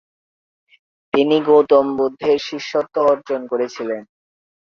তিনি 1.13 1.37
গৌতম 1.41 1.85
বুদ্ধের 1.97 2.37
শিষ্যত্ব 2.47 2.95
গ্রহণ 3.19 3.43
করেছিলেন। 3.51 4.01